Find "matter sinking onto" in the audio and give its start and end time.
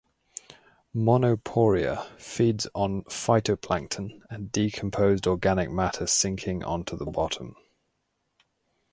5.69-6.97